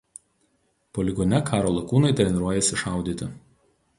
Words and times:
Poligone 0.97 1.41
karo 1.51 1.75
lakūnai 1.75 2.11
treniruojasi 2.21 2.81
šaudyti. 2.85 3.29